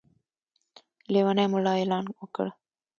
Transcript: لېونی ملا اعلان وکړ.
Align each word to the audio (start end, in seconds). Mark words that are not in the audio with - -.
لېونی 1.13 1.45
ملا 1.53 1.73
اعلان 1.79 2.05
وکړ. 2.09 2.47